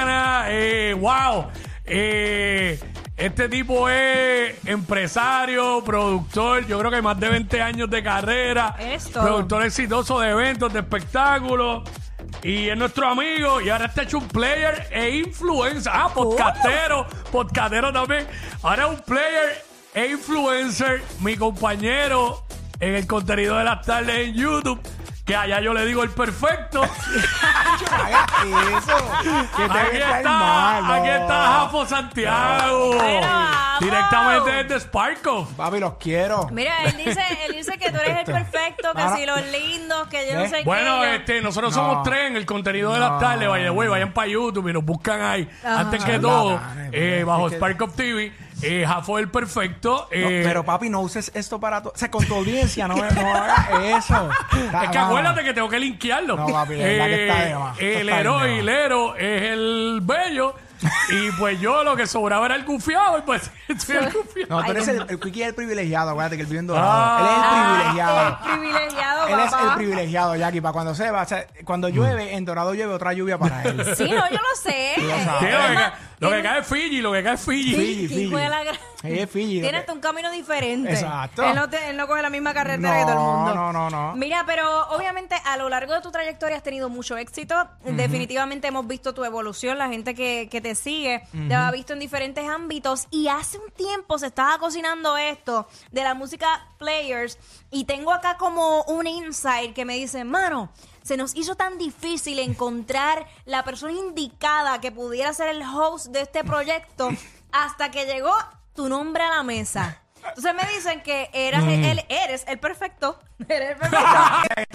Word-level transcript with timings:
Eh, 0.00 0.94
wow. 0.98 1.48
Eh, 1.84 2.78
este 3.16 3.48
tipo 3.48 3.88
es 3.88 4.54
empresario, 4.64 5.82
productor, 5.84 6.64
yo 6.68 6.78
creo 6.78 6.90
que 6.92 7.02
más 7.02 7.18
de 7.18 7.28
20 7.28 7.60
años 7.60 7.90
de 7.90 8.02
carrera. 8.02 8.76
Esto. 8.78 9.20
Productor 9.20 9.64
exitoso 9.64 10.20
de 10.20 10.30
eventos, 10.30 10.72
de 10.72 10.80
espectáculos. 10.80 11.82
Y 12.44 12.68
es 12.68 12.76
nuestro 12.76 13.08
amigo. 13.08 13.60
Y 13.60 13.70
ahora 13.70 13.86
está 13.86 14.02
hecho 14.02 14.18
un 14.18 14.28
player 14.28 14.86
e 14.92 15.16
influencer. 15.16 15.92
Ah, 15.92 16.10
podcastero. 16.14 17.04
Podcastero 17.32 17.92
también. 17.92 18.26
Ahora 18.62 18.84
es 18.84 18.90
un 18.90 19.00
player 19.00 19.64
e 19.94 20.12
influencer. 20.12 21.02
Mi 21.20 21.36
compañero 21.36 22.44
en 22.78 22.94
el 22.94 23.06
contenido 23.08 23.56
de 23.56 23.64
las 23.64 23.84
tardes 23.84 24.28
en 24.28 24.34
YouTube. 24.34 24.80
Que 25.28 25.36
allá 25.36 25.60
yo 25.60 25.72
le 25.74 25.84
digo 25.84 26.02
el 26.02 26.10
perfecto. 26.10 26.82
Aquí 26.82 26.90
está 29.98 30.96
aquí 30.96 31.08
está 31.08 31.46
Jafo 31.46 31.86
Santiago. 31.86 32.98
Jafo. 32.98 33.84
Directamente 33.84 34.50
desde 34.64 34.80
Sparko. 34.80 35.46
Papi, 35.56 35.78
los 35.78 35.94
quiero. 35.98 36.48
Mira, 36.50 36.72
él 36.84 36.96
dice, 36.96 37.20
él 37.46 37.52
dice 37.52 37.78
que 37.78 37.90
tú 37.92 37.98
eres 37.98 38.18
el 38.18 38.24
perfecto, 38.24 38.92
que 38.94 39.02
Ahora- 39.02 39.16
si 39.16 39.26
los 39.26 39.40
lindos, 39.52 40.08
que 40.08 40.26
yo 40.28 40.34
no 40.34 40.40
¿Ves? 40.40 40.50
sé 40.50 40.62
Bueno, 40.64 41.00
qué. 41.02 41.16
este, 41.16 41.40
nosotros 41.42 41.76
No. 41.76 41.82
somos 41.82 42.02
tres 42.02 42.30
en 42.30 42.36
el 42.36 42.46
contenido 42.46 42.92
de 42.94 42.98
las 43.00 43.20
tardes. 43.20 43.48
Vaya, 43.48 43.70
güey, 43.70 43.88
vayan 43.88 44.12
para 44.12 44.26
YouTube 44.28 44.68
y 44.68 44.72
nos 44.72 44.84
buscan 44.84 45.20
ahí. 45.20 45.48
Ajá. 45.62 45.80
Antes 45.80 46.02
que 46.04 46.18
todo, 46.18 46.58
eh, 46.90 47.22
bajo 47.26 47.48
Spark 47.50 47.80
of 47.82 47.94
TV, 47.94 48.32
eh, 48.62 48.84
Jafo 48.86 49.18
el 49.18 49.30
perfecto. 49.30 50.08
Eh, 50.10 50.42
pero 50.44 50.64
papi, 50.64 50.88
no 50.90 51.00
uses 51.00 51.30
esto 51.34 51.60
para 51.60 51.82
tu... 51.82 51.88
O 51.90 51.92
sea, 51.94 52.10
con 52.10 52.24
tu 52.26 52.34
audiencia, 52.34 52.88
no, 52.88 52.96
no 52.96 53.34
hagas 53.34 54.06
eso. 54.06 54.30
es 54.82 54.90
que 54.90 54.98
acuérdate 54.98 55.44
que 55.44 55.54
tengo 55.54 55.68
que 55.68 55.78
linkearlo. 55.78 56.36
No, 56.36 56.46
papi, 56.46 56.74
verdad 56.74 57.06
que 57.06 57.28
está 57.28 57.44
de 57.44 57.54
más. 57.54 57.78
El 57.78 58.08
está 58.08 58.22
de 58.22 58.28
más. 58.28 58.48
hilero 58.48 59.16
es 59.16 59.42
el 59.42 60.00
bello. 60.02 60.54
Y 61.10 61.30
pues 61.32 61.60
yo 61.60 61.82
lo 61.84 61.96
que 61.96 62.06
sobraba 62.06 62.46
era 62.46 62.54
el 62.56 62.64
gufiado. 62.64 63.18
Y 63.18 63.22
pues 63.22 63.50
soy 63.78 63.96
el 63.96 64.12
gufiado. 64.12 64.48
No, 64.60 64.64
tú 64.64 64.70
eres 64.72 64.88
el, 64.88 65.06
el 65.08 65.20
Quickie 65.20 65.42
es 65.42 65.48
el 65.48 65.54
privilegiado, 65.54 66.10
acuérdate 66.10 66.36
que 66.36 66.42
él 66.42 66.48
vive 66.48 66.60
en 66.60 66.66
Dorado. 66.66 66.88
Ah. 66.90 67.18
él 67.20 67.28
es 67.28 67.34
el 67.34 67.48
privilegiado. 67.88 68.28
el 68.28 68.58
privilegiado, 68.60 69.26
Él 69.28 69.40
es 69.40 69.50
papá. 69.50 69.64
el 69.68 69.74
privilegiado, 69.74 70.36
Jackie, 70.36 70.60
para 70.60 70.72
cuando 70.72 70.94
se 70.94 71.10
va. 71.10 71.22
O 71.22 71.26
sea, 71.26 71.46
cuando 71.64 71.88
llueve, 71.88 72.34
en 72.34 72.44
Dorado 72.44 72.74
llueve 72.74 72.92
otra 72.94 73.12
lluvia 73.12 73.38
para 73.38 73.62
él. 73.62 73.84
Sí, 73.96 74.04
no, 74.04 74.28
yo 74.30 74.36
lo 74.36 74.56
sé. 74.62 74.92
Tú 74.96 75.02
lo 75.02 75.10
sabes. 75.24 75.40
Sí, 75.40 75.46
lo, 76.20 76.30
que, 76.30 76.36
lo 76.36 76.42
cae 76.42 76.58
es 76.60 76.66
Fiji, 76.66 77.00
lo 77.00 77.12
que 77.12 77.22
cae 77.22 77.34
es 77.34 77.40
Fiji. 77.40 77.74
Fiji, 77.74 78.08
Fiji. 78.08 78.34
Ella 79.04 79.22
es 79.22 79.30
Fiji. 79.30 79.60
Tiene 79.60 79.78
hasta 79.78 79.92
un 79.92 80.00
camino 80.00 80.30
diferente. 80.30 80.92
Exacto. 80.92 81.42
Él 81.44 81.54
no, 81.54 81.68
te- 81.70 81.90
él 81.90 81.96
no 81.96 82.06
coge 82.08 82.20
la 82.22 82.30
misma 82.30 82.52
carretera 82.52 82.98
que 82.98 83.02
todo 83.02 83.12
el 83.12 83.16
No, 83.18 83.32
mundo. 83.36 83.54
no, 83.54 83.72
no, 83.72 83.90
no. 83.90 84.16
Mira, 84.16 84.42
pero 84.44 84.88
obviamente 84.88 85.36
a 85.44 85.56
lo 85.56 85.68
largo 85.68 85.94
de 85.94 86.00
tu 86.00 86.10
trayectoria 86.10 86.56
has 86.56 86.62
tenido 86.64 86.88
mucho 86.88 87.16
éxito. 87.16 87.54
Definitivamente 87.84 88.66
hemos 88.68 88.86
visto 88.86 89.14
tu 89.14 89.24
evolución. 89.24 89.78
La 89.78 89.88
gente 89.88 90.14
que, 90.14 90.48
que 90.50 90.60
te 90.60 90.74
sigue 90.74 90.97
te 91.48 91.54
ha 91.54 91.70
visto 91.70 91.92
en 91.92 91.98
diferentes 91.98 92.48
ámbitos. 92.48 93.06
Y 93.10 93.28
hace 93.28 93.58
un 93.58 93.70
tiempo 93.70 94.18
se 94.18 94.26
estaba 94.26 94.58
cocinando 94.58 95.16
esto 95.16 95.68
de 95.90 96.02
la 96.02 96.14
música 96.14 96.66
players. 96.78 97.38
Y 97.70 97.84
tengo 97.84 98.12
acá 98.12 98.36
como 98.36 98.82
un 98.84 99.06
insight 99.06 99.74
que 99.74 99.84
me 99.84 99.94
dice, 99.94 100.24
mano. 100.24 100.70
Se 101.02 101.16
nos 101.16 101.34
hizo 101.36 101.54
tan 101.54 101.78
difícil 101.78 102.38
encontrar 102.38 103.26
la 103.46 103.64
persona 103.64 103.92
indicada 103.92 104.80
que 104.80 104.92
pudiera 104.92 105.32
ser 105.32 105.48
el 105.48 105.62
host 105.62 106.06
de 106.08 106.20
este 106.20 106.44
proyecto 106.44 107.08
hasta 107.50 107.90
que 107.90 108.04
llegó 108.04 108.34
tu 108.74 108.88
nombre 108.90 109.22
a 109.24 109.30
la 109.30 109.42
mesa. 109.42 110.02
Entonces 110.28 110.52
me 110.54 110.68
dicen 110.74 111.02
que 111.02 111.30
eras 111.32 111.64
Mm. 111.64 111.68
el, 111.84 112.04
eres 112.10 112.44
el 112.46 112.58
perfecto. 112.58 113.18
Eres 113.48 113.70
el 113.70 113.76
perfecto. 113.90 114.67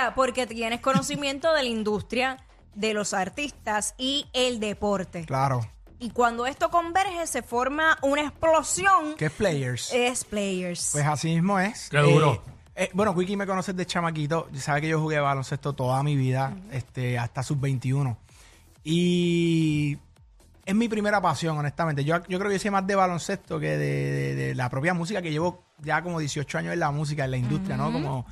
Mira, 0.00 0.14
porque 0.14 0.46
tienes 0.46 0.80
conocimiento 0.80 1.52
de 1.52 1.62
la 1.62 1.68
industria, 1.68 2.38
de 2.74 2.94
los 2.94 3.12
artistas 3.12 3.94
y 3.98 4.26
el 4.32 4.58
deporte. 4.60 5.24
Claro. 5.26 5.60
Y 5.98 6.10
cuando 6.10 6.46
esto 6.46 6.70
converge 6.70 7.26
se 7.26 7.42
forma 7.42 7.98
una 8.00 8.22
explosión. 8.22 9.14
¿Qué 9.18 9.26
es 9.26 9.32
Players? 9.32 9.92
Es 9.92 10.24
Players. 10.24 10.90
Pues 10.92 11.04
así 11.04 11.28
mismo 11.34 11.58
es. 11.60 11.90
Qué 11.90 11.98
duro. 11.98 12.42
Eh, 12.74 12.84
eh, 12.84 12.90
bueno, 12.94 13.14
Quickie 13.14 13.36
me 13.36 13.46
conoce 13.46 13.74
de 13.74 13.84
chamaquito. 13.84 14.48
Sabe 14.54 14.80
que 14.80 14.88
yo 14.88 14.98
jugué 15.00 15.20
baloncesto 15.20 15.74
toda 15.74 16.02
mi 16.02 16.16
vida, 16.16 16.56
este, 16.72 17.18
hasta 17.18 17.42
sus 17.42 17.60
21. 17.60 18.16
Y 18.82 19.98
es 20.64 20.74
mi 20.74 20.88
primera 20.88 21.20
pasión, 21.20 21.58
honestamente. 21.58 22.04
Yo, 22.04 22.16
yo 22.28 22.38
creo 22.38 22.48
que 22.50 22.54
yo 22.56 22.60
sé 22.60 22.70
más 22.70 22.86
de 22.86 22.94
baloncesto 22.94 23.60
que 23.60 23.76
de, 23.76 23.76
de- 23.76 24.34
de 24.34 24.54
la 24.54 24.70
propia 24.70 24.94
música, 24.94 25.20
que 25.20 25.30
llevo 25.30 25.64
ya 25.82 26.02
como 26.02 26.18
18 26.18 26.56
años 26.58 26.72
en 26.72 26.80
la 26.80 26.90
música, 26.90 27.26
en 27.26 27.30
la 27.32 27.36
industria, 27.36 27.76
¿no? 27.76 27.92
Como 27.92 28.24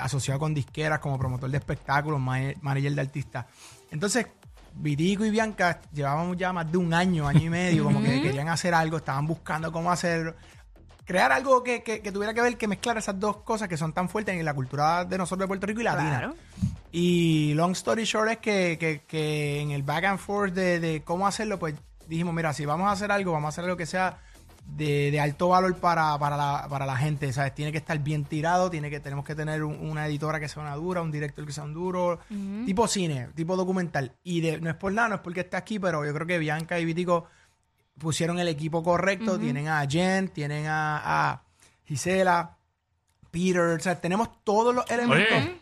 asociado 0.00 0.40
con 0.40 0.54
disqueras, 0.54 0.98
como 0.98 1.18
promotor 1.18 1.50
de 1.50 1.58
espectáculos, 1.58 2.20
ma- 2.20 2.38
manager 2.60 2.94
de 2.94 3.00
artistas. 3.00 3.46
Entonces, 3.90 4.26
Vitico 4.76 5.24
y 5.24 5.30
Bianca 5.30 5.80
llevábamos 5.92 6.36
ya 6.36 6.52
más 6.52 6.70
de 6.70 6.78
un 6.78 6.92
año, 6.92 7.28
año 7.28 7.42
y 7.42 7.48
medio, 7.50 7.84
como 7.84 8.02
que 8.02 8.20
querían 8.22 8.48
hacer 8.48 8.74
algo, 8.74 8.96
estaban 8.96 9.26
buscando 9.26 9.70
cómo 9.70 9.90
hacerlo 9.92 10.34
crear 11.06 11.30
algo 11.32 11.62
que, 11.62 11.82
que- 11.82 12.00
que 12.00 12.10
tuviera 12.10 12.32
que 12.32 12.40
ver, 12.40 12.56
que 12.56 12.66
mezclar 12.66 12.96
esas 12.96 13.20
dos 13.20 13.36
cosas 13.42 13.68
que 13.68 13.76
son 13.76 13.92
tan 13.92 14.08
fuertes 14.08 14.34
en 14.34 14.42
la 14.44 14.54
cultura 14.54 15.04
de 15.04 15.18
nosotros 15.18 15.44
de 15.44 15.48
Puerto 15.48 15.66
Rico 15.66 15.80
y 15.82 15.84
latina. 15.84 16.18
Claro. 16.18 16.34
Y 16.92 17.52
long 17.54 17.72
story 17.72 18.04
short 18.04 18.30
es 18.30 18.38
que, 18.38 18.78
que- 18.80 19.02
que 19.06 19.60
en 19.60 19.70
el 19.72 19.82
back 19.82 20.04
and 20.04 20.18
forth 20.18 20.54
de, 20.54 20.80
de 20.80 21.02
cómo 21.02 21.26
hacerlo, 21.26 21.58
pues 21.58 21.74
dijimos, 22.08 22.32
mira, 22.34 22.52
si 22.54 22.64
vamos 22.64 22.88
a 22.88 22.92
hacer 22.92 23.12
algo, 23.12 23.32
vamos 23.32 23.46
a 23.46 23.50
hacer 23.50 23.64
algo 23.64 23.76
que 23.76 23.84
sea 23.86 24.18
de, 24.66 25.10
de 25.10 25.20
alto 25.20 25.48
valor 25.48 25.76
para, 25.76 26.18
para, 26.18 26.36
la, 26.36 26.66
para 26.68 26.86
la 26.86 26.96
gente, 26.96 27.32
¿sabes? 27.32 27.54
Tiene 27.54 27.70
que 27.70 27.78
estar 27.78 27.98
bien 27.98 28.24
tirado, 28.24 28.70
tiene 28.70 28.90
que, 28.90 28.98
tenemos 28.98 29.24
que 29.24 29.34
tener 29.34 29.62
un- 29.62 29.78
una 29.88 30.06
editora 30.06 30.40
que 30.40 30.48
sea 30.48 30.62
una 30.62 30.74
dura, 30.74 31.02
un 31.02 31.12
director 31.12 31.44
que 31.46 31.52
sea 31.52 31.64
un 31.64 31.74
duro, 31.74 32.18
tipo 32.66 32.88
cine, 32.88 33.28
tipo 33.34 33.56
documental. 33.56 34.12
Y 34.24 34.40
de, 34.40 34.60
no 34.60 34.70
es 34.70 34.76
por 34.76 34.92
nada, 34.92 35.08
no 35.10 35.14
es 35.16 35.20
porque 35.20 35.40
esté 35.40 35.56
aquí, 35.56 35.78
pero 35.78 36.04
yo 36.04 36.12
creo 36.14 36.26
que 36.26 36.38
Bianca 36.38 36.78
y 36.80 36.84
Vitico 36.84 37.26
pusieron 37.98 38.38
el 38.40 38.48
equipo 38.48 38.82
correcto. 38.82 39.38
Tienen 39.38 39.68
a 39.68 39.86
Jen, 39.88 40.28
tienen 40.28 40.66
a, 40.66 41.30
a 41.30 41.42
Gisela, 41.84 42.56
Peter. 43.30 43.60
O 43.76 43.80
sea, 43.80 44.00
tenemos 44.00 44.42
todos 44.44 44.74
los 44.74 44.90
elementos 44.90 45.38
Oye, 45.38 45.60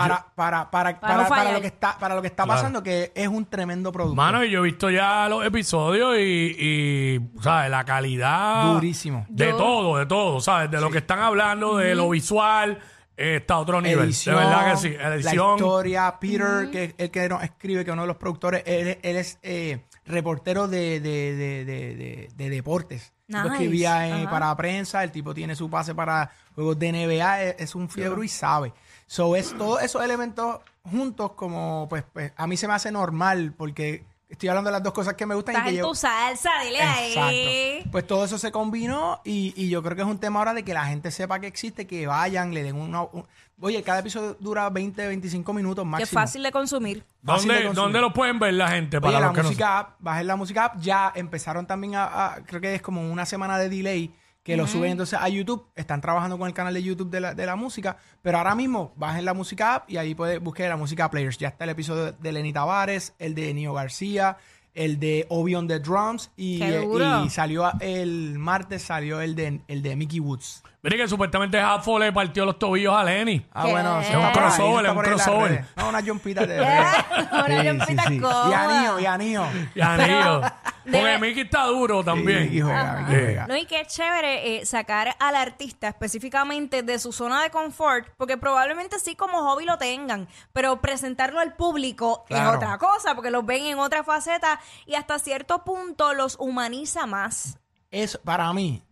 para, 0.00 0.26
para, 0.34 0.70
para, 0.70 0.70
Para 0.70 1.00
para, 1.00 1.22
no 1.22 1.28
para 1.28 1.40
fallar. 1.42 1.54
lo 1.54 1.60
que 1.60 1.66
está, 1.66 1.98
para 1.98 2.14
lo 2.14 2.22
que 2.22 2.28
está 2.28 2.44
Claro. 2.44 2.56
pasando, 2.58 2.82
que 2.82 3.12
es 3.14 3.28
un 3.28 3.44
tremendo 3.46 3.90
producto. 3.92 4.14
Mano, 4.16 4.44
y 4.44 4.50
yo 4.50 4.60
he 4.60 4.62
visto 4.62 4.90
ya 4.90 5.28
los 5.28 5.44
episodios 5.44 6.16
y, 6.18 6.20
y 6.58 7.20
¿sabes? 7.42 7.70
La 7.70 7.84
calidad. 7.84 8.72
Durísimo. 8.74 9.26
De 9.28 9.48
Yo- 9.50 9.56
todo, 9.56 9.98
de 9.98 10.06
todo, 10.06 10.40
¿sabes? 10.40 10.70
De 10.70 10.80
lo 10.80 10.90
que 10.90 10.98
están 10.98 11.18
hablando, 11.20 11.76
de 11.76 11.94
lo 11.94 12.08
visual, 12.10 12.78
eh, 13.16 13.36
está 13.36 13.54
a 13.54 13.58
otro 13.58 13.80
nivel. 13.80 14.04
Edición, 14.04 14.36
de 14.36 14.44
verdad 14.44 14.70
que 14.72 14.76
sí. 14.76 14.90
La 14.90 15.14
Edición. 15.14 15.54
historia, 15.56 16.16
Peter, 16.20 16.70
que 16.70 16.84
es 16.84 16.94
el 16.98 17.10
que 17.10 17.28
nos 17.28 17.42
escribe, 17.42 17.84
que 17.84 17.90
es 17.90 17.92
uno 17.94 18.02
de 18.02 18.08
los 18.08 18.16
productores, 18.18 18.62
él, 18.66 18.98
él 19.02 19.16
es 19.16 19.38
eh, 19.42 19.84
reportero 20.04 20.68
de, 20.68 21.00
de, 21.00 21.34
de, 21.34 21.64
de, 21.64 21.94
de- 21.96 22.28
de 22.34 22.50
deportes. 22.50 23.12
Nice. 23.28 23.48
escribía 23.48 24.06
en- 24.22 24.30
para 24.30 24.56
prensa, 24.56 25.02
el 25.02 25.10
tipo 25.10 25.34
tiene 25.34 25.56
su 25.56 25.68
pase 25.68 25.94
para 25.94 26.30
juegos 26.54 26.78
de 26.78 26.88
NBA, 26.92 27.42
es, 27.42 27.56
es 27.58 27.74
un 27.74 27.88
fiebre 27.88 28.24
y 28.24 28.28
sabe. 28.28 28.72
So, 29.06 29.34
es 29.36 29.52
todos 29.56 29.82
esos 29.82 30.02
elementos 30.04 30.60
juntos 30.84 31.32
como, 31.32 31.86
pues, 31.88 32.04
pues, 32.12 32.32
a 32.36 32.46
mí 32.46 32.56
se 32.56 32.68
me 32.68 32.74
hace 32.74 32.90
normal 32.92 33.52
porque 33.56 34.04
estoy 34.28 34.48
hablando 34.48 34.68
de 34.68 34.72
las 34.72 34.82
dos 34.82 34.92
cosas 34.92 35.14
que 35.14 35.24
me 35.26 35.34
gustan 35.34 35.54
y 35.54 35.56
Estás 35.56 35.64
que 35.64 35.70
en 35.70 35.76
llevo- 35.76 35.88
tu 35.90 35.94
salsa, 35.94 36.50
dile 36.64 36.80
ahí. 36.82 37.12
Exacto. 37.12 37.90
Pues 37.92 38.06
todo 38.06 38.24
eso 38.24 38.38
se 38.38 38.50
combinó 38.52 39.20
y, 39.24 39.52
y 39.56 39.68
yo 39.68 39.82
creo 39.82 39.94
que 39.96 40.02
es 40.02 40.08
un 40.08 40.18
tema 40.18 40.38
ahora 40.40 40.54
de 40.54 40.64
que 40.64 40.74
la 40.74 40.84
gente 40.86 41.10
sepa 41.10 41.38
que 41.40 41.46
existe, 41.46 41.86
que 41.86 42.06
vayan, 42.06 42.52
le 42.54 42.62
den 42.62 42.76
una... 42.76 43.02
un- 43.02 43.24
Oye, 43.58 43.82
cada 43.82 44.00
episodio 44.00 44.36
dura 44.38 44.68
20, 44.68 45.06
25 45.06 45.52
minutos 45.54 45.82
Qué 45.82 45.88
máximo. 45.88 46.20
fácil 46.20 46.42
de 46.42 46.52
consumir. 46.52 47.04
fácil 47.24 47.48
de 47.48 47.54
¿Dónde, 47.54 47.66
consumir. 47.68 47.74
¿Dónde 47.74 48.00
lo 48.02 48.12
pueden 48.12 48.38
ver 48.38 48.52
la 48.52 48.68
gente? 48.68 49.00
Para 49.00 49.16
Oye, 49.16 49.26
la 49.26 49.32
que 49.32 49.38
no- 49.42 49.48
música 49.48 49.78
app, 49.78 49.90
bajen 49.98 50.26
la 50.26 50.36
música 50.36 50.64
app, 50.66 50.76
ya 50.80 51.10
empezaron 51.14 51.66
también 51.66 51.94
a, 51.94 52.04
a- 52.34 52.44
creo 52.44 52.60
que 52.60 52.74
es 52.74 52.82
como 52.82 53.10
una 53.10 53.24
semana 53.24 53.56
de 53.58 53.70
delay 53.70 54.14
que 54.46 54.56
lo 54.56 54.68
suben 54.68 54.92
entonces 54.92 55.18
a 55.20 55.28
YouTube, 55.28 55.66
están 55.74 56.00
trabajando 56.00 56.38
con 56.38 56.46
el 56.46 56.54
canal 56.54 56.72
de 56.72 56.80
YouTube 56.80 57.10
de 57.10 57.18
la, 57.18 57.34
de 57.34 57.44
la 57.46 57.56
música, 57.56 57.96
pero 58.22 58.38
ahora 58.38 58.54
mismo 58.54 58.92
bajen 58.94 59.24
la 59.24 59.34
música 59.34 59.74
app 59.74 59.90
y 59.90 59.96
ahí 59.96 60.14
puede 60.14 60.38
buscar 60.38 60.68
la 60.68 60.76
música 60.76 61.10
players. 61.10 61.36
Ya 61.36 61.48
está 61.48 61.64
el 61.64 61.70
episodio 61.70 62.12
de 62.12 62.32
Lenny 62.32 62.52
Tavares, 62.52 63.12
el 63.18 63.34
de 63.34 63.52
Nio 63.52 63.74
García, 63.74 64.36
el 64.72 65.00
de 65.00 65.26
Obi 65.30 65.56
on 65.56 65.66
the 65.66 65.80
Drums 65.80 66.30
y, 66.36 66.62
eh, 66.62 66.86
y 67.24 67.30
salió 67.30 67.72
el 67.80 68.38
martes 68.38 68.82
salió 68.82 69.20
el 69.20 69.34
de 69.34 69.62
el 69.66 69.82
de 69.82 69.96
Mickey 69.96 70.20
Woods. 70.20 70.62
Mire 70.82 70.98
que 70.98 71.08
supuestamente 71.08 71.60
Jafo 71.60 71.98
le 71.98 72.12
partió 72.12 72.44
los 72.44 72.56
tobillos 72.60 72.94
a 72.94 73.02
Lenny. 73.02 73.44
Ah, 73.52 73.64
¿Qué? 73.64 73.72
bueno, 73.72 74.00
Es 74.00 74.14
un 74.14 74.30
crossover, 74.30 74.86
es 74.86 74.92
un 74.92 74.98
crossover. 74.98 75.64
No, 75.76 75.88
una 75.88 76.00
jumpita 76.00 76.46
de 76.46 76.60
Una 77.32 77.64
jumpita 77.64 78.12
Y 78.12 78.52
anillo, 78.52 79.00
y 79.00 79.06
anillo. 79.06 79.44
Y 79.74 79.80
anillo. 79.80 80.42
Porque 80.90 81.18
Mickey 81.18 81.42
está 81.42 81.64
duro 81.66 82.02
también. 82.04 82.48
Y, 82.52 82.60
juega, 82.60 82.92
Ajá. 83.00 83.02
y 83.02 83.04
juega. 83.14 83.46
No, 83.46 83.56
y 83.56 83.66
qué 83.66 83.84
chévere 83.86 84.56
eh, 84.58 84.66
sacar 84.66 85.16
al 85.18 85.34
artista 85.36 85.88
específicamente 85.88 86.82
de 86.82 86.98
su 86.98 87.12
zona 87.12 87.42
de 87.42 87.50
confort, 87.50 88.08
porque 88.16 88.36
probablemente 88.36 88.98
sí 88.98 89.16
como 89.16 89.38
hobby 89.42 89.64
lo 89.64 89.78
tengan, 89.78 90.28
pero 90.52 90.80
presentarlo 90.80 91.40
al 91.40 91.54
público 91.54 92.24
Claro. 92.28 92.50
es 92.50 92.56
otra 92.56 92.78
cosa, 92.78 93.14
porque 93.14 93.30
los 93.30 93.44
ven 93.44 93.66
en 93.66 93.78
otra 93.78 94.04
faceta 94.04 94.60
y 94.86 94.94
hasta 94.94 95.18
cierto 95.18 95.64
punto 95.64 96.14
los 96.14 96.36
humaniza 96.38 97.06
más. 97.06 97.58
Es 97.90 98.16
para 98.18 98.52
mí 98.52 98.82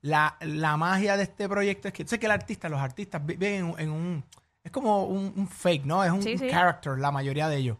la, 0.00 0.36
la 0.40 0.76
magia 0.76 1.16
de 1.16 1.24
este 1.24 1.48
proyecto 1.48 1.88
es 1.88 1.94
que 1.94 2.06
sé 2.06 2.18
que 2.18 2.26
el 2.26 2.32
artista, 2.32 2.68
los 2.68 2.80
artistas 2.80 3.24
vi- 3.24 3.34
viven 3.36 3.70
en, 3.70 3.80
en 3.80 3.90
un 3.90 4.24
es 4.64 4.70
como 4.72 5.04
un, 5.04 5.32
un 5.34 5.48
fake, 5.48 5.84
¿no? 5.86 6.04
Es 6.04 6.10
un, 6.10 6.22
Sí, 6.22 6.32
un 6.34 6.38
sí. 6.40 6.48
character 6.50 6.98
la 6.98 7.10
mayoría 7.10 7.48
de 7.48 7.56
ellos. 7.56 7.78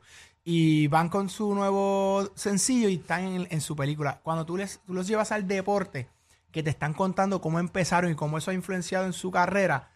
Y 0.50 0.86
van 0.86 1.10
con 1.10 1.28
su 1.28 1.54
nuevo 1.54 2.30
sencillo 2.34 2.88
y 2.88 2.94
están 2.94 3.22
en, 3.24 3.48
en 3.50 3.60
su 3.60 3.76
película. 3.76 4.20
Cuando 4.22 4.46
tú 4.46 4.56
les 4.56 4.80
tú 4.86 4.94
los 4.94 5.06
llevas 5.06 5.30
al 5.30 5.46
deporte, 5.46 6.08
que 6.50 6.62
te 6.62 6.70
están 6.70 6.94
contando 6.94 7.42
cómo 7.42 7.60
empezaron 7.60 8.10
y 8.10 8.14
cómo 8.14 8.38
eso 8.38 8.50
ha 8.50 8.54
influenciado 8.54 9.04
en 9.04 9.12
su 9.12 9.30
carrera, 9.30 9.90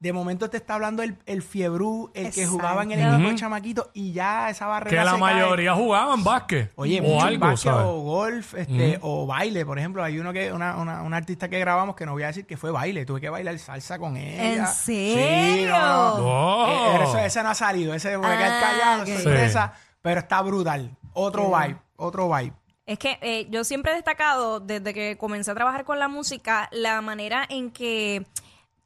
de 0.00 0.12
momento 0.12 0.48
te 0.48 0.56
está 0.58 0.74
hablando 0.74 1.02
el, 1.02 1.16
el 1.26 1.42
fiebrú, 1.42 2.10
el 2.14 2.30
que 2.32 2.46
jugaba 2.46 2.84
en 2.84 2.92
el 2.92 3.00
equipo 3.00 3.28
de 3.30 3.34
chamaquito 3.34 3.90
y 3.94 4.12
ya 4.12 4.48
esa 4.48 4.66
barrera 4.66 4.90
Que 4.90 5.04
la 5.04 5.14
se 5.14 5.20
cae. 5.20 5.34
mayoría 5.34 5.74
jugaban 5.74 6.22
básquet. 6.22 6.70
Oye, 6.76 7.00
o 7.00 7.02
mucho 7.02 7.26
algo, 7.26 7.46
básquet 7.46 7.72
¿sabes? 7.72 7.86
o 7.88 8.00
golf, 8.02 8.54
este, 8.54 8.98
o 9.02 9.26
baile, 9.26 9.66
por 9.66 9.76
ejemplo, 9.78 10.04
hay 10.04 10.18
uno 10.20 10.32
que, 10.32 10.52
una, 10.52 10.76
una, 10.76 11.02
una 11.02 11.16
artista 11.16 11.48
que 11.48 11.58
grabamos 11.58 11.96
que 11.96 12.06
no 12.06 12.12
voy 12.12 12.22
a 12.22 12.28
decir 12.28 12.46
que 12.46 12.56
fue 12.56 12.70
baile, 12.70 13.04
tuve 13.06 13.20
que 13.20 13.28
bailar 13.28 13.58
salsa 13.58 13.98
con 13.98 14.16
ella. 14.16 14.54
¿En 14.54 14.66
Sí, 14.68 15.14
serio? 15.14 15.70
no, 15.76 16.18
no. 16.18 16.64
Oh. 16.64 16.66
Eh, 17.00 17.04
eso- 17.04 17.18
ese 17.18 17.42
no 17.42 17.48
ha 17.50 17.54
salido, 17.54 17.92
ese 17.92 18.16
voy 18.16 18.26
a 18.30 18.36
quedar 18.38 18.52
Ah, 18.52 18.60
callado, 18.60 19.02
ok. 19.02 19.08
sorpresa, 19.20 19.72
pero 20.00 20.20
está 20.20 20.42
brutal. 20.42 20.96
Otro 21.12 21.48
vibe, 21.50 21.76
otro 21.96 22.28
vibe. 22.32 22.52
Es 22.86 22.98
que 23.00 23.18
eh, 23.20 23.48
yo 23.50 23.64
siempre 23.64 23.90
he 23.92 23.94
destacado 23.96 24.60
desde 24.60 24.94
que 24.94 25.18
comencé 25.18 25.50
a 25.50 25.54
trabajar 25.54 25.84
con 25.84 25.98
la 25.98 26.06
música 26.08 26.68
la 26.70 27.02
manera 27.02 27.44
en 27.50 27.70
que 27.72 28.24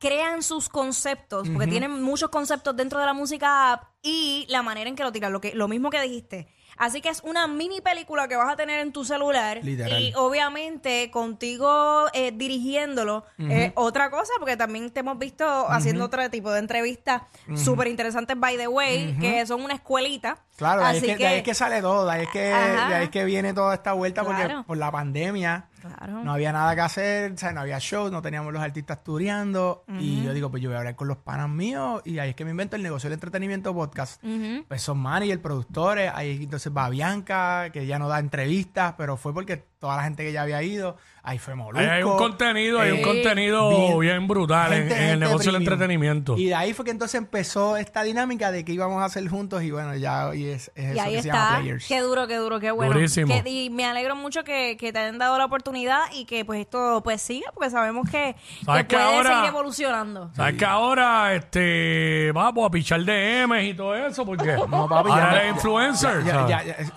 crean 0.03 0.43
sus 0.43 0.69
conceptos, 0.69 1.49
porque 1.49 1.69
tienen 1.69 2.03
muchos 2.03 2.29
conceptos 2.29 2.77
dentro 2.77 2.99
de 2.99 3.07
la 3.07 3.13
música 3.13 3.73
app 3.73 3.85
y 4.03 4.47
la 4.49 4.61
manera 4.65 4.91
en 4.91 4.97
que 4.97 5.05
lo 5.05 5.13
tiran, 5.13 5.33
lo, 5.33 5.41
que, 5.41 5.55
lo 5.55 5.69
mismo 5.69 5.91
que 5.91 6.03
dijiste. 6.03 6.49
Así 6.77 7.01
que 7.01 7.09
es 7.09 7.21
una 7.23 7.47
mini 7.47 7.81
película 7.81 8.27
que 8.27 8.35
vas 8.35 8.53
a 8.53 8.57
tener 8.57 8.81
en 8.81 8.93
tu 8.93 9.05
celular 9.05 9.61
Literal. 9.63 10.03
y 10.03 10.13
obviamente 10.17 11.09
contigo 11.13 12.07
eh, 12.15 12.33
dirigiéndolo 12.35 13.25
es 13.39 13.71
otra 13.77 14.11
cosa, 14.11 14.33
porque 14.41 14.57
también 14.57 14.91
te 14.91 15.01
hemos 15.01 15.19
visto 15.21 15.45
haciendo 15.71 16.07
otro 16.07 16.29
tipo 16.31 16.51
de 16.51 16.59
entrevistas 16.59 17.23
súper 17.55 17.87
interesantes, 17.87 18.37
by 18.37 18.57
the 18.57 18.67
way, 18.67 19.17
que 19.21 19.47
son 19.47 19.63
una 19.63 19.75
escuelita. 19.75 20.39
Claro, 20.57 20.81
de 20.81 20.87
ahí, 20.89 20.97
es 20.97 21.03
que, 21.03 21.17
de 21.17 21.27
ahí 21.27 21.37
es 21.39 21.43
que 21.45 21.55
sale 21.55 21.81
todo, 21.81 22.07
de 22.07 22.13
ahí 22.13 22.23
es 22.23 22.29
que, 22.31 22.41
de 22.41 22.55
ahí 22.55 23.05
es 23.05 23.11
que 23.11 23.25
viene 23.25 23.55
toda 23.55 23.75
esta 23.75 23.93
vuelta 23.93 24.25
porque 24.25 24.53
por 24.67 24.77
la 24.77 24.91
pandemia 24.91 25.69
Claro. 25.83 26.23
no 26.23 26.33
había 26.33 26.53
nada 26.53 26.75
que 26.77 26.81
hacer, 26.81 27.33
o 27.33 27.37
sea, 27.37 27.53
no 27.53 27.61
había 27.61 27.79
shows, 27.81 28.13
no 28.13 28.23
teníamos 28.23 28.53
los 28.53 28.63
artistas 28.63 29.03
tureando 29.03 29.85
y 29.99 30.23
yo 30.23 30.33
digo, 30.33 30.49
pues 30.51 30.63
yo 30.63 30.69
voy 30.69 30.77
a 30.77 30.79
hablar 30.79 30.95
con 30.95 31.09
los 31.09 31.19
panas 31.19 31.51
míos 31.51 32.01
y 32.05 32.19
ahí 32.21 32.31
es 32.31 32.37
que 32.37 32.45
me 32.45 32.53
invento 32.53 32.77
el 32.77 32.83
negocio 32.83 33.11
del 33.11 33.15
entretenimiento 33.15 33.75
podcast. 33.75 34.23
Pues 34.69 34.81
son 34.83 34.99
managers, 34.99 35.41
productores, 35.41 36.11
ahí 36.15 36.45
entonces 36.45 36.73
va 36.75 36.89
Bianca, 36.89 37.71
que 37.71 37.87
ya 37.87 37.99
no 37.99 38.09
da 38.09 38.19
entrevistas, 38.21 38.95
pero 38.97 39.17
fue 39.17 39.35
porque 39.35 39.65
toda 39.83 39.97
la 39.97 40.05
gente 40.05 40.23
que 40.25 40.31
ya 40.33 40.43
había 40.43 40.63
ido, 40.63 40.97
ahí 41.25 41.39
fue 41.39 41.57
Molusco. 41.57 41.91
Hay 41.91 42.05
un 42.05 42.17
contenido, 42.17 42.81
hay 42.81 42.93
un 42.93 42.99
eh, 42.99 43.03
contenido 43.03 43.99
bien, 43.99 44.29
brutal 44.29 44.73
en, 44.73 44.79
gente- 44.89 44.97
en 45.05 45.11
el 45.11 45.19
negocio 45.21 45.51
del 45.51 45.61
entretenimiento. 45.61 46.39
Y 46.39 46.47
de 46.47 46.55
ahí 46.55 46.73
fue 46.73 46.85
que 46.85 46.93
entonces 46.93 47.17
empezó 47.17 47.77
esta 47.77 48.05
dinámica 48.05 48.53
de 48.53 48.65
que 48.65 48.73
íbamos 48.73 49.03
a 49.03 49.07
hacer 49.07 49.29
juntos 49.29 49.63
y 49.65 49.73
bueno, 49.73 49.97
ya 49.97 50.29
hoy 50.29 50.47
es, 50.47 50.71
es 50.77 50.95
Y 50.95 50.99
eso 50.99 51.03
ahí 51.03 51.17
que 51.17 51.23
se 51.23 51.29
llama. 51.29 51.59
Players. 51.59 51.87
Qué 51.89 51.99
duro, 52.01 52.27
qué 52.29 52.37
duro, 52.37 52.61
qué 52.61 52.71
bueno. 52.71 52.93
Durísimo. 52.95 53.43
Que- 53.43 53.51
y 53.51 53.71
me 53.71 53.85
alegro 53.85 54.15
mucho 54.15 54.45
que, 54.45 54.77
que 54.79 54.93
te 54.93 55.01
hayan 55.01 55.19
dado 55.19 55.37
la 55.37 55.47
oportunidad 55.47 56.01
y 56.15 56.25
que 56.27 56.45
pues 56.45 56.61
esto 56.61 57.01
pues 57.03 57.21
siga, 57.21 57.51
porque 57.53 57.71
sabemos 57.71 58.09
que, 58.09 58.37
¿Sabes 58.65 58.83
que 58.85 58.89
que 58.89 58.97
puede 58.97 59.09
ahora- 59.17 59.31
seguir 59.35 59.49
evolucionando. 59.49 60.31
¿Sabes 60.37 60.57
que 60.57 60.65
ahora 60.65 61.35
este, 61.35 62.31
vamos 62.33 62.67
a 62.67 62.71
pichar 62.71 63.01
DMs 63.05 63.65
y 63.65 63.75
todo 63.75 63.97
eso? 63.97 64.25
Porque 64.25 64.53
No, 64.71 64.89
papi, 64.89 65.09
ya 65.09 65.15
ahora 65.15 65.31
me- 65.33 65.39
eres 65.39 65.55
influencer. 65.57 66.25
Ya, 66.25 66.47
ya, 66.49 66.63
ya, 66.63 66.73
es, 66.79 66.91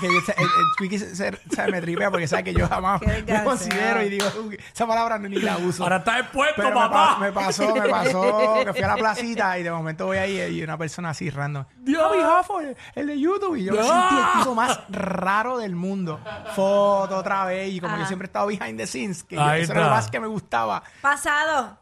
que 0.00 0.06
yo- 0.06 0.34
el, 0.38 0.44
el 0.44 0.48
Quickie 0.78 0.98
se, 0.98 1.14
se- 1.14 1.38
se 1.50 1.66
me 1.68 1.80
porque 2.10 2.26
sabe 2.28 2.44
que 2.44 2.54
yo 2.54 2.68
jamás 2.68 3.00
me 3.26 3.44
considero 3.44 4.02
y 4.02 4.08
digo, 4.10 4.26
"Uy, 4.46 4.58
esa 4.72 4.86
palabra 4.86 5.18
ni 5.18 5.36
la 5.36 5.56
uso. 5.58 5.82
Ahora 5.82 5.96
estás 5.98 6.20
expuesto, 6.20 6.54
Pero 6.56 6.68
me, 6.70 6.74
papá. 6.74 7.14
pa- 7.14 7.18
me 7.18 7.32
pasó, 7.32 7.74
me 7.74 7.88
pasó 7.88 8.54
que 8.64 8.72
fui 8.72 8.82
a 8.82 8.88
la 8.88 8.96
placita 8.96 9.58
y 9.58 9.62
de 9.62 9.70
momento 9.70 10.06
voy 10.06 10.18
ahí 10.18 10.40
y 10.58 10.62
una 10.62 10.76
persona 10.78 11.10
así 11.10 11.30
random. 11.30 11.64
Dios. 11.78 12.12
Jafo, 12.22 12.60
el, 12.60 13.06
de 13.06 13.20
YouTube. 13.20 13.56
Y 13.56 13.64
yo 13.64 13.72
me 13.72 13.82
sentí 13.82 14.14
el 14.16 14.38
tipo 14.40 14.54
más 14.54 14.80
raro 14.88 15.58
del 15.58 15.74
mundo. 15.76 16.20
Foto 16.54 17.16
otra 17.18 17.44
vez 17.44 17.72
y 17.72 17.80
como 17.80 17.92
Ajá. 17.94 18.02
yo 18.02 18.06
siempre 18.06 18.26
he 18.26 18.28
estado 18.28 18.46
behind 18.46 18.76
the 18.78 18.86
scenes, 18.86 19.22
que 19.24 19.38
Ahí 19.38 19.62
eso 19.62 19.72
era 19.72 19.80
lo 19.82 19.86
está. 19.88 19.96
más 19.96 20.10
que 20.10 20.20
me 20.20 20.26
gustaba. 20.26 20.82
Pasado. 21.00 21.78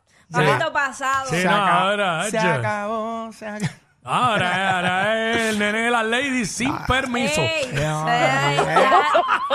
Pasado. 0.73 1.29
Sí. 1.31 1.37
Se, 1.37 1.45
no, 1.45 1.51
acabó, 1.55 1.79
ahora, 1.79 2.25
se 2.25 2.31
che. 2.33 2.39
acabó, 2.39 3.33
se 3.33 3.47
acabó. 3.47 3.73
Ahora, 4.07 4.77
ahora 4.77 5.31
es 5.33 5.41
el 5.49 5.59
nene 5.59 5.79
de 5.85 5.91
las 5.91 6.05
ladies 6.05 6.51
sin 6.51 6.71
Ah. 6.71 6.85
permiso. 6.87 7.41
Ey, 7.41 7.71
No, 7.73 8.07
ey, 8.07 8.57
no, 8.59 8.65
deja, 8.67 9.01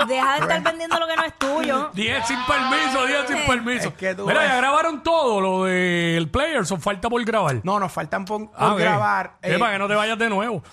deja 0.08 0.32
de 0.34 0.40
estar 0.40 0.62
vendiendo 0.62 0.98
lo 0.98 1.06
que 1.06 1.14
no 1.16 1.24
es 1.24 1.34
tuyo. 1.38 1.90
10 1.94 2.26
sin 2.26 2.36
permiso, 2.46 3.06
10 3.06 3.26
sin 3.28 3.46
permiso. 3.46 3.88
Es 3.90 3.94
que 3.94 4.12
tú 4.16 4.26
Mira, 4.26 4.40
ves. 4.40 4.48
ya 4.48 4.56
grabaron 4.56 5.04
todo 5.04 5.40
lo 5.40 5.64
del 5.66 6.28
Players 6.28 6.72
o 6.72 6.78
falta 6.78 7.08
por 7.08 7.24
grabar. 7.24 7.60
No, 7.62 7.78
nos 7.78 7.92
faltan 7.92 8.24
por, 8.24 8.50
por 8.50 8.56
Ah, 8.58 8.72
ok. 8.72 8.78
grabar. 8.80 9.32
Eh, 9.40 9.56
para 9.56 9.72
que 9.74 9.78
no 9.78 9.86
te 9.86 9.94
vayas 9.94 10.18
de 10.18 10.28
nuevo. 10.28 10.64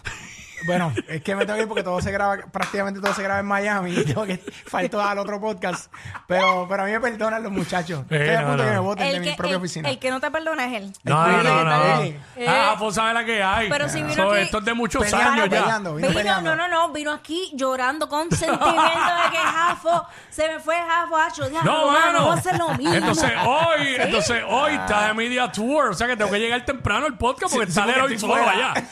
Bueno, 0.68 0.94
es 1.08 1.24
que 1.24 1.34
me 1.36 1.46
tengo 1.46 1.56
que 1.56 1.62
ir 1.64 1.68
porque 1.68 1.81
todo 1.84 2.00
se 2.02 2.12
graba, 2.12 2.38
prácticamente 2.52 3.00
todo 3.00 3.14
se 3.14 3.24
graba 3.24 3.40
en 3.40 3.46
Miami 3.48 3.92
y 3.94 4.04
tengo 4.06 4.25
que 4.25 4.38
faltó 4.68 5.02
al 5.02 5.18
otro 5.18 5.40
podcast. 5.40 5.92
Pero, 6.28 6.68
pero 6.69 6.84
a 6.84 6.86
mí 6.86 6.92
me 6.92 7.00
perdonan 7.00 7.42
los 7.42 7.52
muchachos. 7.52 8.04
Sí, 8.10 8.16
Estoy 8.16 8.36
a 8.36 8.42
no, 8.42 8.48
punto 8.50 8.64
de 8.64 8.69
que 8.69 8.74
me 8.75 8.80
voten 8.80 9.08
de 9.08 9.14
El 9.16 9.22
mi 9.22 9.28
que, 9.31 9.36
propia 9.38 9.52
el- 9.52 9.58
oficina. 9.58 9.90
el 9.90 9.98
que 10.00 10.12
no 10.12 10.19
te 10.19 10.30
perdona 10.30 10.66
es 10.68 10.74
él. 10.84 10.94
No, 11.04 11.25
no, 11.28 11.42
no, 11.44 11.64
no. 11.64 12.00
oye. 12.02 12.19
Ah, 12.48 12.75
pues 12.78 12.96
sabe 12.96 13.14
la 13.14 13.24
que 13.25 13.42
hay. 13.42 13.69
Pero 13.69 13.90
si 13.90 14.04
vino 14.04 14.30
aquí- 14.31 14.42
Esto 14.42 14.58
es 14.60 14.66
de 14.66 14.74
muchos 14.74 15.04
Peleando, 15.04 15.31
años 15.31 15.50
ya. 15.50 15.62
peleando. 15.62 15.96
Vino 15.96 16.08
Vino, 16.10 16.18
peleando. 16.19 16.56
no, 16.56 16.68
no, 16.68 16.88
no, 16.88 16.94
vino 16.94 17.12
aquí 17.14 17.50
llorando 17.54 18.10
con 18.10 18.30
sentimiento 18.31 18.68
de 18.68 19.31
que 19.31 19.38
Jafo 19.38 20.06
se 20.30 20.48
me 20.50 20.60
fue 20.60 20.75
Jafo, 20.75 21.18
hacho, 21.18 21.50
No, 21.64 21.92
mano, 21.92 22.36
lo 22.58 22.69
mismo. 22.78 22.94
Entonces 22.94 23.31
hoy, 23.46 23.96
entonces 23.98 24.44
hoy 24.48 24.74
está 24.75 25.08
de 25.08 25.14
media 25.14 25.52
tour, 25.52 25.88
o 25.90 25.94
sea 25.94 26.08
que 26.08 26.18
tengo 26.18 26.30
que 26.30 26.40
llegar 26.40 26.64
temprano 26.66 27.06
al 27.06 27.18
podcast 27.18 27.54
porque 27.56 27.72
sale 27.72 28.00
hoy 28.02 28.18
solo 28.19 28.36
allá. 28.36 28.74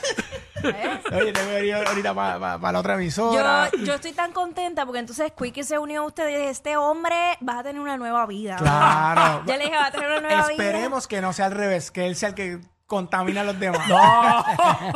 Oye, 0.63 1.31
tengo 1.33 1.51
que 1.51 1.65
ir 1.65 1.73
ahorita 1.75 2.13
para 2.13 2.71
la 2.71 2.79
otra 2.79 2.95
emisora. 2.95 3.69
Yo, 3.71 3.83
yo 3.83 3.93
estoy 3.95 4.13
tan 4.13 4.31
contenta 4.31 4.85
porque 4.85 4.99
entonces 4.99 5.31
Quickie 5.37 5.63
se 5.63 5.77
unió 5.77 6.03
a 6.03 6.05
ustedes 6.05 6.31
y 6.31 6.37
dije, 6.37 6.49
este 6.49 6.77
hombre 6.77 7.15
va 7.47 7.59
a 7.59 7.63
tener 7.63 7.81
una 7.81 7.97
nueva 7.97 8.25
vida. 8.25 8.55
Claro. 8.57 9.43
Yo 9.47 9.57
le 9.57 9.65
dije, 9.65 9.75
va 9.75 9.87
a 9.87 9.91
tener 9.91 10.09
una 10.09 10.21
nueva 10.21 10.47
vida. 10.47 10.63
Esperemos 10.63 11.07
que 11.07 11.21
no 11.21 11.33
sea 11.33 11.47
al 11.47 11.51
revés, 11.51 11.91
que 11.91 12.05
él 12.05 12.15
sea 12.15 12.29
el 12.29 12.35
que 12.35 12.59
contamina 12.87 13.41
a 13.41 13.43
los 13.45 13.59
demás. 13.59 13.81
No. 13.87 14.45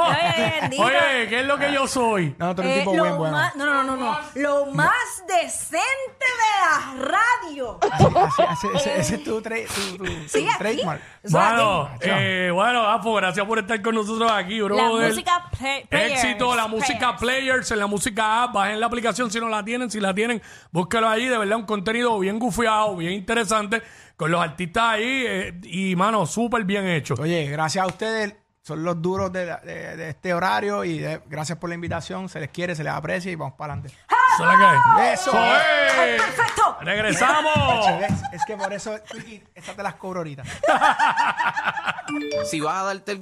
Oye, 0.05 0.57
bendito. 0.61 0.83
Oye, 0.83 1.27
¿qué 1.27 1.39
es 1.41 1.45
lo 1.45 1.57
que 1.57 1.71
yo 1.73 1.87
soy? 1.87 2.35
No, 2.37 2.55
tú 2.55 2.61
eres 2.61 2.77
Eh, 2.77 2.79
tipo 2.81 2.93
lo 2.95 3.03
buen 3.03 3.17
bueno. 3.17 3.37
más- 3.37 3.55
no, 3.55 3.65
no, 3.65 3.83
no, 3.83 3.95
no, 3.95 3.97
no. 3.97 4.17
Lo 4.35 4.65
más 4.67 5.23
decente 5.27 5.85
de 6.19 6.99
la 7.01 7.05
radio. 7.05 7.79
Así- 7.91 8.43
así- 8.47 8.67
ese, 8.75 8.99
ese 8.99 9.15
es 9.15 9.23
tu, 9.23 9.41
tra- 9.41 9.65
tu, 9.67 9.97
tu- 9.97 10.05
Sí, 10.27 10.43
tu 10.43 10.49
aquí. 10.49 10.57
trademark. 10.59 11.01
Eso 11.01 11.07
es 11.23 11.31
Bueno, 11.31 11.81
aquí. 11.95 11.99
eh, 12.09 12.51
bueno, 12.53 12.81
Afo, 12.87 13.13
gracias 13.15 13.45
por 13.45 13.59
estar 13.59 13.81
con 13.81 13.95
nosotros 13.95 14.31
aquí, 14.31 14.61
bro. 14.61 14.75
La 14.75 14.89
música 15.07 15.45
play- 15.57 15.85
players, 15.85 16.23
Éxito, 16.23 16.55
la 16.55 16.67
música 16.67 17.15
players. 17.17 17.19
players 17.19 17.71
en 17.71 17.79
la 17.79 17.87
música 17.87 18.43
app. 18.43 18.53
Bajen 18.53 18.79
la 18.79 18.85
aplicación 18.85 19.31
si 19.31 19.39
no 19.39 19.49
la 19.49 19.63
tienen. 19.63 19.89
Si 19.89 19.99
la 19.99 20.13
tienen, 20.13 20.41
búsquelo 20.71 21.07
allí. 21.09 21.27
De 21.27 21.37
verdad, 21.37 21.57
un 21.57 21.65
contenido 21.65 22.17
bien 22.19 22.39
gufiado, 22.39 22.95
bien 22.95 23.13
interesante. 23.13 23.81
Con 24.19 24.31
los 24.31 24.41
artistas 24.43 24.83
ahí. 24.83 25.23
eh, 25.25 25.61
y, 25.63 25.95
mano, 25.95 26.25
súper 26.25 26.65
bien 26.65 26.85
hecho. 26.85 27.13
Oye, 27.17 27.45
gracias 27.49 27.85
a 27.85 27.87
ustedes. 27.87 28.35
Son 28.61 28.83
los 28.83 29.01
duros 29.01 29.31
de, 29.31 29.45
la- 29.45 29.57
de- 29.61 29.95
de 29.95 30.09
este 30.09 30.33
horario 30.33 30.83
y 30.83 30.99
de- 30.99 31.21
gracias 31.27 31.57
por 31.57 31.69
la 31.69 31.75
invitación. 31.75 32.27
Se 32.27 32.41
les 32.41 32.49
quiere, 32.49 32.75
se 32.75 32.83
les 32.83 32.91
aprecia 32.91 33.31
y 33.31 33.35
vamos 33.35 33.53
para 33.57 33.73
adelante. 33.73 33.97
Eso 34.35 34.43
es 34.43 34.51
lo 34.51 34.57
que 34.59 34.65
hay. 34.65 35.13
Eso. 35.13 35.31
es. 35.31 36.21
Perfecto. 36.21 36.77
Regresamos. 36.81 37.53
Es 38.33 38.45
que 38.45 38.55
por 38.57 38.71
eso, 38.73 38.95
Ricky, 39.11 39.41
esas 39.55 39.75
te 39.75 39.81
las 39.83 39.95
cobro 39.95 40.19
ahorita. 40.19 40.43
Si 42.45 42.59
vas 42.59 42.75
a 42.81 42.83
darte 42.85 43.11
el 43.11 43.17